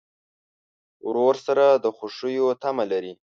[1.07, 3.13] ورور سره د خوښیو تمه لرې.